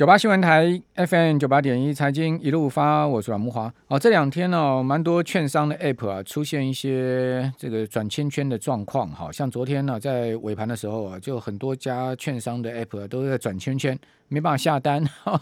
[0.00, 3.70] 九八新闻台 FM 九八点一财经一路发，我是阮慕华。
[3.88, 9.10] 哦，这两天呢、哦，蛮多券商的 App 啊，出现一些这个转圈圈的状况。
[9.10, 15.04] 好像昨天呢、在尾盘的时候啊，就很多家券商的 App、啊、都在转圈圈，没办法下单。
[15.22, 15.38] 哈，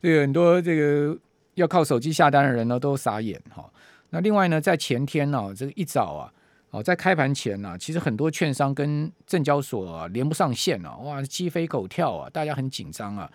[0.00, 1.14] 这个很多这个
[1.56, 3.38] 要靠手机下单的人呢，都傻眼。
[3.54, 3.70] 哈，
[4.08, 6.32] 那另外呢，在前天呢、啊，这个一早啊。
[6.70, 13.30] 哦，在开盘前呢、啊，其实很多券商跟证交所、啊、连不上线啊，哇，鸡飞狗跳啊，大家很紧张啊，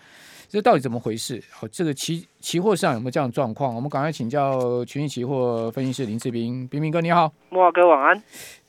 [0.54, 1.42] 这到底怎么回事？
[1.52, 3.74] 好、哦，这个期期货上有没有这样的状况？
[3.74, 8.16] 我们赶快请教群益期货分析师林志斌，斌斌哥你好，慕驊哥晚安。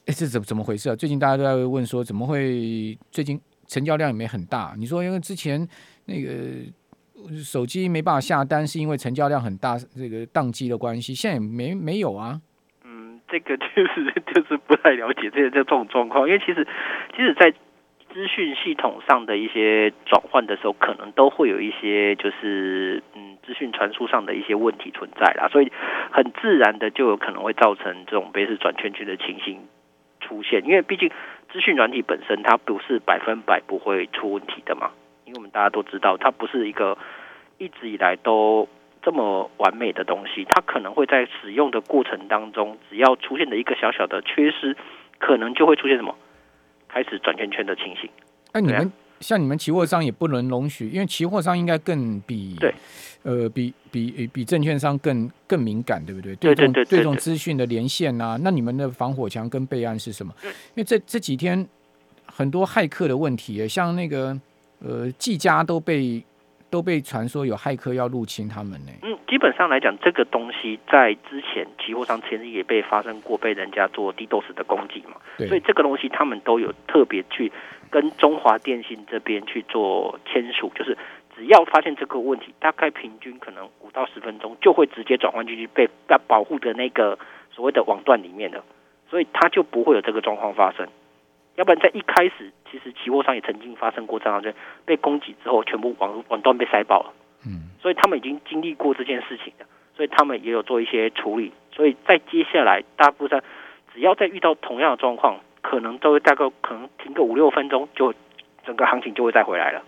[0.06, 0.96] 哎，这怎怎么回事啊？
[0.96, 4.74] 最近大家都在问说，怎么会最近成交量也没很大？
[4.78, 5.68] 你说因为之前
[6.06, 6.32] 那个
[7.44, 12.40] 手机没办法下单，是因为成交量很大，这个宕机的关系，现在也没没有啊？
[12.84, 16.66] 嗯这个就是就是不太了解这这这种状况，因为其实
[17.14, 17.52] 其实，在
[18.14, 25.72] 资讯系统上的一些转换的时候，可能都会有一些就是嗯资讯传输上的一些问题存在啦，所以
[26.12, 29.58] 很自然的就有可能会造成这种类似转圈圈的情形
[30.20, 30.64] 出现。
[30.64, 31.10] 因为毕竟
[31.52, 34.92] 资讯软体本身它不是百分百不会出问题的嘛，
[35.24, 36.96] 因为我们大家都知道，它不是一个
[37.58, 38.68] 一直以来都。
[39.02, 44.78] 这么完美的东西，它可能会在使用的过程当中，只要出现的一个小小的缺失，
[45.18, 46.16] 可能就会出现什么
[46.94, 48.08] 开始转圈圈的情形。
[48.52, 52.72] 那、啊、你们像你们期货商也不能容许，因为期货商应该更比对，
[53.24, 56.36] 呃，比比比证券商更更敏感，对不对？
[56.36, 60.32] 对对对，对，对，对，对这种资讯的连线啊，那你们的防火墙跟备案是什么？
[60.42, 61.66] 因为这这几天
[62.26, 64.40] 很多骇客的问题，像那个
[64.78, 66.24] 呃，技嘉都被。
[66.74, 68.90] 都被传说有骇客要入侵他们呢。
[69.04, 75.14] 嗯，基本上来讲，这个东西在之前期货商其实也被发生过被人家做 DDoS 的攻击嘛。
[75.38, 75.46] 对。
[75.46, 77.52] 所以这个东西他们都有特别去
[77.92, 80.98] 跟中华电信这边去做签署，就是
[81.36, 87.16] 只要发现这个问题，大概平均可能五到十分钟就会直接转换进去被要保护的那个
[87.52, 88.64] 所谓的网段里面的，
[89.08, 90.88] 所以它就不会有这个状况发生。
[91.56, 94.52] 要不然在一开始，其实期货商也曾经发生过这样的，
[94.84, 97.12] 被攻击之后，全部网网段被塞爆了。
[97.46, 99.64] 嗯，所以他们已经经历过这件事情的，
[99.96, 101.52] 所以他们也有做一些处理。
[101.72, 103.40] 所以在接下来，大部分
[103.94, 108.12] 只要再遇到同样的状况，可能都会大概可能停个五六分钟，就
[108.66, 109.82] 整个行情就会再回来了。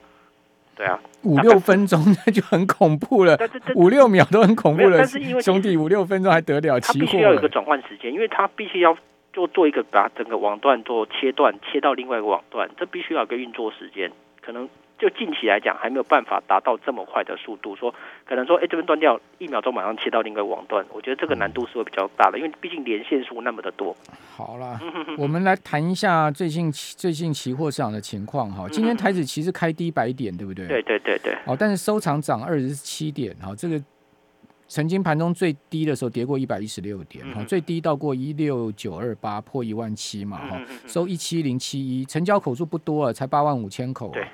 [0.76, 3.37] 对啊，五六分钟那就很恐怖了，
[3.75, 4.99] 五六秒都很恐怖了。
[4.99, 6.78] 但是因为兄弟，五六分钟还得了？
[6.78, 8.97] 期货必须要有一个转换时间，因为他必须要。
[9.37, 14.11] 就做一个把整个网段做切断，切到另外一个网段，这必须要有个运作时间。
[14.41, 14.67] 可能
[14.99, 17.77] 就近期来讲，还没有办法达到这么快的速度。
[17.77, 23.95] 说可能说，哎，这边断掉，一秒钟马上切到另外一个网段，我觉得这个难度是会比较大的，因为毕竟连线数那么的多。
[24.35, 24.81] 好了，
[25.19, 28.67] 我们来谈一下最近最近期货市场的情况哈。
[28.71, 30.67] 今天台指期是开低百点，对不对？
[30.67, 31.37] 对对对对。
[31.45, 33.79] 哦，但是收场涨二十七点，哈，这个。
[34.69, 44.10] 曾经盘中最低的时候跌过一百一十六点，哈、嗯，最低到过一六九二八，破一万七嘛，哈、嗯，收一七零七一，成交口数不多啊，才八万五千口。
[44.10, 44.26] 对，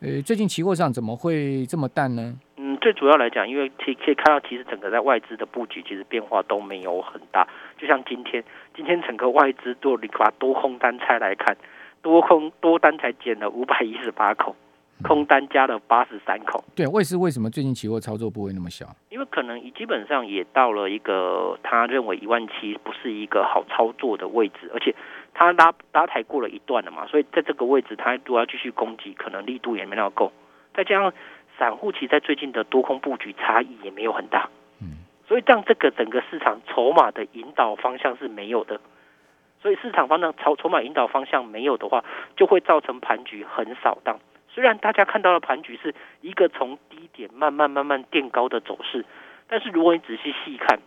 [0.00, 2.36] 呃，最近期货上怎么会这么淡呢？
[2.56, 7.46] 嗯，最主要来讲，因为可以可以看到，其实整个在外资的布局其实变化都没有很大。
[7.78, 8.42] 就像今天，
[8.74, 11.56] 今天整个外资做你把多空单拆来看，
[12.02, 14.56] 多空多单才减了五百一十八口。
[15.02, 18.86] 空单加了八十三口，对，为是为什么最近期货操作不会那么小？
[19.08, 24.94] 因为可能基本上也到了一个他认为一万七不是一个好操作的位置，而且
[25.34, 30.32] 他拉拉抬过了一段了嘛，所以在这个位置他如果要继续攻击，可能力度也没那么够。
[30.74, 31.12] 再加上
[31.58, 34.48] 散户其实在最近的多空布局差异也没有很大，
[34.80, 38.80] 嗯，所以让这个整个市场筹码的引导方向是没有的。
[39.62, 42.02] 所以市场方向筹筹码引导方向没有的话，
[42.34, 44.18] 就会造成盘局很扫荡。
[44.52, 49.04] 虽然大家看到的盘局是一个从低点慢慢慢慢垫高的走势，
[49.48, 50.80] 但是如果你仔细细看，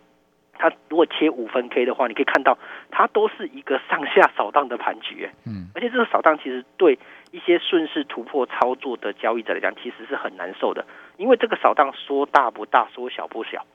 [0.58, 2.58] 它如果切五分 K 的话，你可以看到
[2.92, 7.00] 它都是一个上下扫荡的盘局，嗯，而且这个扫荡其实对
[7.32, 10.86] 一些顺势突破操作的交易者来讲，其实是很难受的，
[11.18, 13.66] 因为这个扫荡说大不大，说小不小，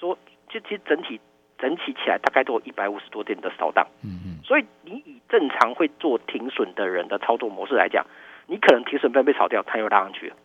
[0.00, 0.18] 说
[0.48, 1.20] 就其实整体
[1.58, 8.04] 整体起来大概都有一百五十多点的扫荡，嗯嗯，所以你以正常会做停损的人的操作模式来讲。
[8.46, 10.36] 你可能停损被被炒掉，它又拉上去了，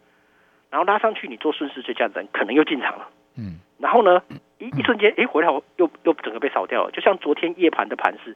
[0.69, 4.21] 然后拉上去，你做顺势追加的人可能又进场了，嗯，然后呢，
[4.57, 8.35] 一一瞬间，哎，回来又又整个被扫掉了，就像昨天夜盘的盘势，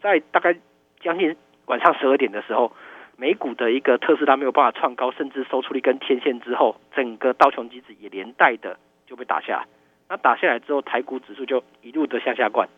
[0.00, 0.56] 在大概
[1.00, 2.72] 将近晚上十二点的时候，
[3.16, 9.58] 美股的一个特斯拉没有办法创高，甚至收出了一根天线之后，整个道琼机制也连带的就被打下。
[9.58, 9.66] 来，
[10.08, 12.68] 那打下来之后，台股指数就一路的向下灌，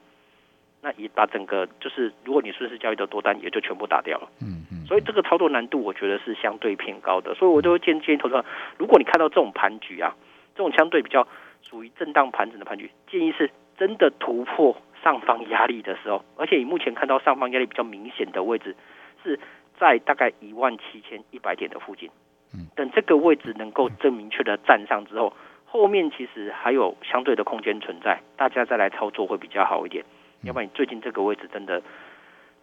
[0.83, 4.29] 那也把整个就是如果你顺势交易的多单也就全部打掉了。
[4.41, 4.87] 嗯嗯。
[4.87, 8.45] 所以这个操作难度我觉得是相对偏高的，所以我都会建建议投资者，
[8.79, 10.17] 如果你看到这种盘局啊，
[10.55, 11.27] 这种相对比较
[11.63, 18.75] 属于震荡盘整的盘局，建议是真的突破上方压力的时候，而且你目前看到上方压力比较明显的位置
[19.23, 19.39] 是
[19.79, 22.11] 在大概一万七千一百点的附近。
[22.53, 25.33] 嗯等这个位置能够更明确的站上之后，
[25.67, 30.05] 后面其实还有相对的空间存在，大家再来操作会比较好一点。
[30.43, 31.83] 要不然你最近这个位置真的，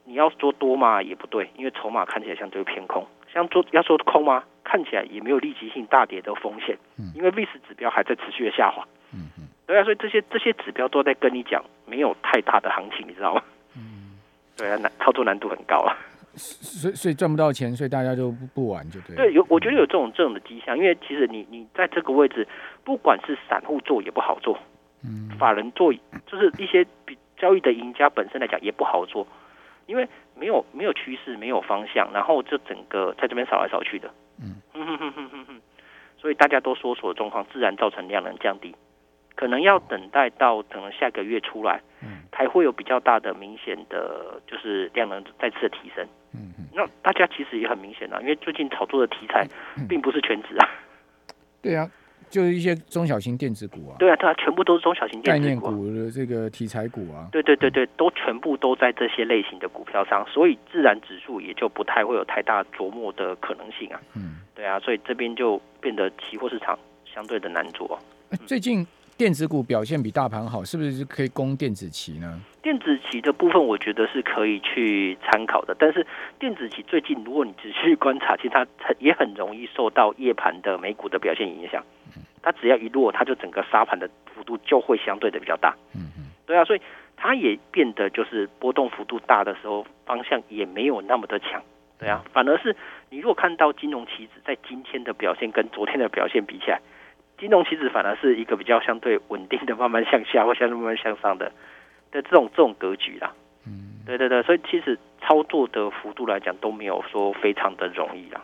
[0.06, 3.04] 你要说多嘛也不对，因为筹码看起来相对偏空；
[3.34, 4.44] 像做要说空吗？
[4.64, 6.78] 看起来也没有立即性大跌的风险，
[7.16, 8.86] 因为历史指标还在持续的下滑。
[9.14, 13.42] 嗯嗯，对啊，所以这些这些指标都在跟你讲，没有太大的行情，你知道吗？
[13.78, 14.18] 嗯，
[14.58, 15.96] 对啊，难操作难度很高啊。
[16.36, 19.16] 所以所以赚不到钱，所以大家就不不玩就对。
[19.16, 22.46] 对，有我觉得有这种这种的迹象，因为其实你你在这个位置，
[22.84, 24.60] 不管是散户做也不好做，
[25.04, 25.94] 嗯，法人做
[26.26, 26.90] 就是一些比
[27.38, 29.28] 交易的赢家本身来讲也不好做，
[29.86, 34.12] 因为没有没有趋势，没有方向，然后就整个在这边扫来扫去的，
[34.42, 34.62] 嗯。
[36.20, 38.76] 所以大家都缩手的状况，自然造成量能降低。
[39.36, 46.66] 可能要等待到可能下个月出来，嗯，才会有比较大的明显的就是量能再次的提升，嗯嗯。
[46.74, 49.48] 那大家其实也很明显啊，因为最近炒作的题材
[49.88, 50.68] 并不是全职啊，
[51.62, 51.88] 对啊，
[52.30, 68.00] 就是一些中小型电子股啊，对啊，对啊，全部都是中小型电子股啊，概念股的这个题材股啊，对对对对，都全部都在这些类型的股票上，所以自然指数也就不太会有太大琢磨的可能性啊，嗯，对啊，所以这边就变得期货市场相对的难做，
[68.46, 68.86] 最近。
[69.18, 72.40] 电子股表现比大盘好，是不是可以攻电子期呢？
[72.62, 75.76] 电子期的部分，我觉得是可以去参考的。
[75.80, 76.06] 但是
[76.38, 78.64] 电子期最近，如果你仔细观察，其实它
[79.00, 81.84] 也很容易受到夜盘的美股的表现影响。
[82.48, 85.76] 它只要一落，它就整个沙盘的幅度就会相对的比较大。
[85.94, 86.82] 嗯嗯，对啊，所以
[87.18, 91.62] 它也变得就是波动幅度大的时候，方向也没有那么的强。
[92.00, 92.74] 对啊，反而是
[93.10, 96.80] 你如果看到金融棋子在今天的表现跟昨天的表现比起来。
[97.38, 101.52] 金融棋子反而是一个比较相对稳定的，慢慢向下或相对慢慢向上的
[102.12, 103.34] 的这种这种格局啦。
[103.66, 108.42] 嗯，对对对，所以其实操作的幅度来讲都没有说非常的容易啦。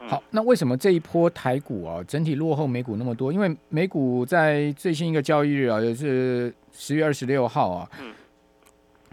[0.00, 3.32] 嗯、好，那为什么这一波台股啊整体落后美股那么多？
[3.32, 7.90] 因为美股在最新一个交易日啊，也是十月二十六号啊。
[8.00, 8.12] 嗯。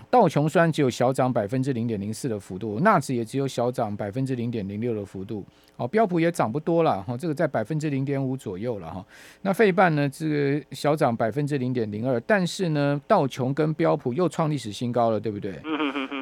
[0.07, 5.43] 道琼虽然只有小涨百分之零点零四的幅度，纳指也只有小涨百分之零点零六的幅度，
[5.75, 9.05] 哦，标普也涨不多了哈，这个在百分之零点五左右了哈。
[9.41, 15.59] 那费半呢，这个小涨百分之零点零二，但是呢，道琼跟标普又创历史新高了，对不对？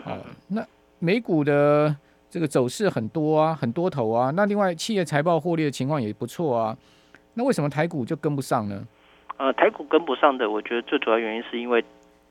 [0.05, 0.17] 哦，
[0.47, 0.65] 那
[0.97, 1.95] 美股的
[2.33, 4.31] 这个走势很多啊，很多头啊。
[4.31, 6.75] 那另外企业财报获利的情况也不错啊。
[7.35, 8.83] 那为什么台股就跟不上呢？
[9.37, 11.85] 呃，台股跟不上的，我觉得最主要原因是因为。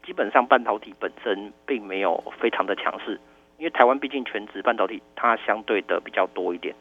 [0.04, 3.20] 基本上半导体本身并没有非常的强势，
[3.56, 6.74] 因为台湾毕竟全职半导体它相对的比较多一点。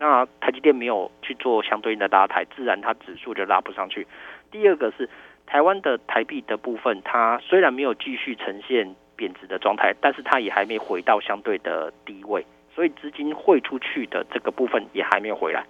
[0.00, 4.04] 那台积电没有去做相对应的拉抬，自然它指数就拉不上去。
[4.50, 5.08] 第二个是
[5.46, 12.44] 台湾的台币的部分，它虽然没有继续呈现贬值的状态，但是它也还没回到相对的低位，
[12.76, 15.64] 所以资金汇出去的这个部分也还没有回来。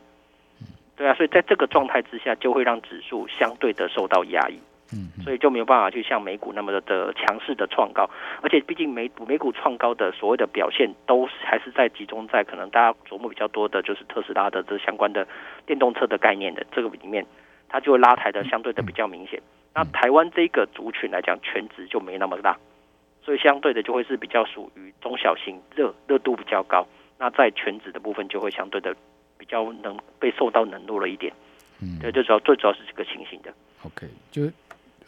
[0.97, 4.59] 对啊，所以在这个状态之下，就会让指数相对的受到压抑。
[4.93, 8.09] 嗯，所以就没有办法去像美股那么的的强势的创高，
[8.41, 15.27] 而且毕竟美股美股创高的所谓的表现，都还是在集中在可能大家琢磨比较多的，就是特斯拉的这相关的
[15.67, 17.27] 电动车的概念的这个里面，
[17.69, 19.41] 它就会拉抬的相对的比较明显。
[19.75, 22.57] 那台湾这个族群来讲，全值就没那么大，
[23.23, 26.87] 所以相对的就会是比较属于中小型热热度比较高。
[27.19, 28.95] 那在权值的部分就会相对的
[29.39, 31.33] 比较能被受到冷落了一点。
[31.81, 33.53] 嗯，对，最主要最主要是这个情形的。
[33.85, 34.51] OK，就。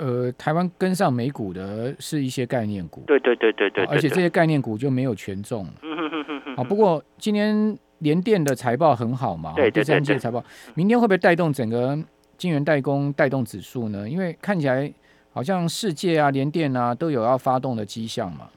[0.01, 5.67] 呃，台湾跟上美股的是一些概念股，对对对对对，而且这些概念股就没有权重。
[6.57, 10.41] 啊，不过今天联电的财报很好嘛，对第三季财报，
[10.77, 11.99] 明天会不会带动整个
[12.37, 14.09] 晶圆代工带动指数呢？
[14.09, 14.89] 因为看起来
[15.33, 18.49] 好像世界啊、联电啊都有要发动的迹象嘛。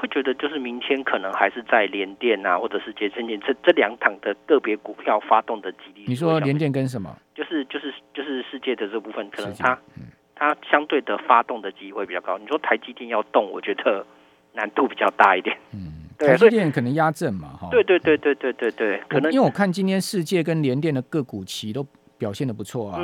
[0.00, 6.04] 会觉得就是明天可能还是在联电啊，或者是捷成电这这两档的个别股票发动的几率。
[6.06, 7.14] 你说联电跟什么？
[7.34, 9.78] 就是就是就是世界的这部分，可能它。
[10.42, 12.38] 它相对的发动的机会比较高。
[12.38, 14.06] 你说台积电要动，我觉得
[14.54, 15.54] 难度比较大一点。
[15.74, 17.68] 嗯， 台积电可能压阵嘛，哈。
[17.70, 21.86] 对对对对对对对，可能因为我看今天世界跟联电的个股期都
[22.20, 23.00] 表现的不错啊，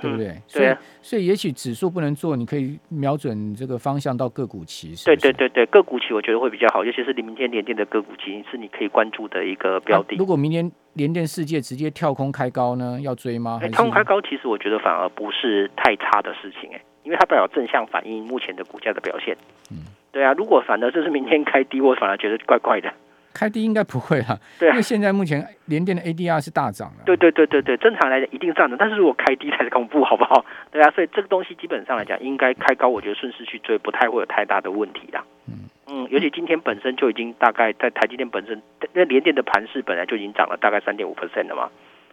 [0.00, 0.34] 对不对？
[0.48, 4.94] 所以所以也许指数不能做，你可以瞄准这个方向到个股期。
[5.04, 10.16] 对对对对，个股期我觉得会比较好，尤其是你明天联电的个股期是你可以关注的一个标的。
[10.16, 13.60] 如果明天联电世界直接跳空开高呢，要追吗？
[13.70, 19.36] 跳空开高其实我觉得反而不是太差的事情，哎，因为它代表正向反映目前的股价的表现。
[19.70, 22.90] 嗯，对啊，如果反而就是明天开低，我反而觉得怪怪的。
[23.34, 27.02] 开低应该不会啦，对啊，因为现在目前联电的 ADR 是大涨了。
[27.04, 30.44] 对对对对对，正常来讲一定涨的，但是如果开低才是恐怖，好不好？
[30.70, 35.24] 对啊，所以这个东西基本上来讲，应该开高，我觉得顺势去追，不太会有太大的问题啦。
[35.48, 38.62] 嗯嗯，尤其今天本身就已经大概在台积电本身，
[38.92, 41.68] 那联电的盘势本来就已经涨了大概三点五 percent 了嘛。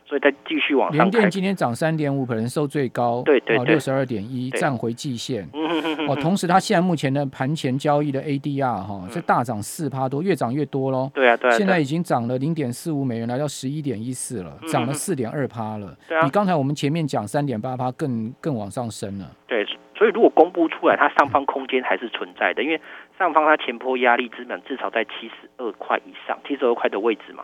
[0.10, 5.48] 所以再继续往上，联电今天涨三点五，可能收最高，对对六十二点一，站回季线。
[5.54, 11.12] 嗯哦，同时它现在目前的盘前交易的 ADR 哈是大涨四趴多，越涨越多喽。
[11.14, 15.96] 对啊对啊，现在已经涨了零点四五美元，来到十一点一四了，涨了四点二趴了。
[16.08, 19.30] 对啊，比刚才我们前面讲三点八趴更更往上升了。
[19.46, 19.64] 对，
[19.96, 22.82] 所以如果公布出来，它上方空间还是存在的，因为
[23.20, 27.44] 上方它前坡压力资本至少在七十二块以上，七十二块的位置嘛。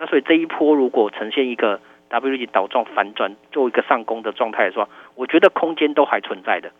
[0.00, 6.70] 那所以这一波如果呈现一个 W 型倒状反转，做一个上攻的状态的时候，我觉得空间都还存在的。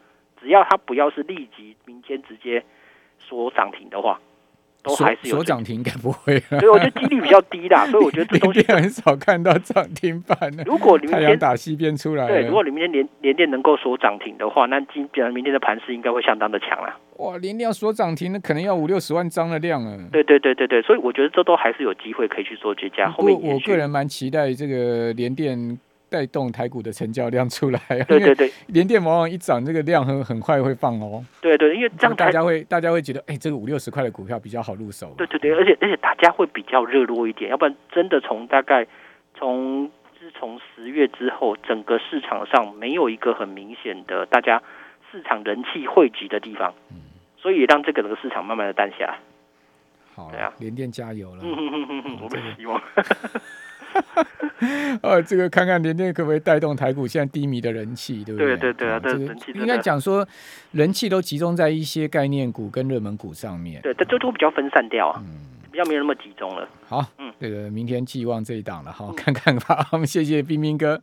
[0.40, 2.64] 只要它不要是立即明天直接
[3.18, 4.20] 说涨停的话，
[4.88, 6.38] 都还是有锁涨停，应该不会。
[6.40, 10.64] 所以我觉得几率比较低啦，所以我觉得这 东西很少看到涨停板的。
[10.64, 16.96] 如果你明天打西边出来，对，如果你明天连连电能够锁涨停的话，那今明天的盘势应该会相当的强啦。
[17.18, 19.98] 哇，连电要锁涨停，那可能要五六十万张的量啊。
[20.12, 23.10] 对对对对对，所以我觉得这都还是有机会可以去做追加。
[23.10, 25.78] 后面我个人蛮期待这个连电
[26.10, 27.80] 带动台股的成交量出来。
[28.08, 31.24] 对对对，连电往往一涨，这个量很很快会放哦。
[31.40, 35.14] 对对，因为这样大家会大家会觉得，哎，这个五六十块的股票比较好入手。
[35.16, 38.86] 对对对，而且而且大家会比较热络一点，要不然真的从大概
[39.34, 44.62] 从自从十月之后，整个市场上没有一个很明显的大家
[45.10, 46.74] 市场人气汇集的地方。
[46.90, 46.96] 嗯。
[47.40, 49.18] 所以让这个这个市场慢慢的淡下来。
[50.16, 51.44] 好，对啊，联电加油了。
[52.20, 52.82] 我们希望。
[55.02, 58.56] 呃， 这个看看联电可不可以带动台股现在低迷的人气，对不对？
[58.56, 60.26] 对对对啊，这个应该讲说
[60.72, 63.80] 人气都集中在一些概念股跟热门股上面。
[63.82, 66.68] 对，这都都比较分散掉啊，嗯，比较没有那么集中了。
[66.86, 69.86] 好，嗯，这个明天寄望这一档了，好，看看吧。
[69.92, 71.00] 我们谢谢冰冰哥。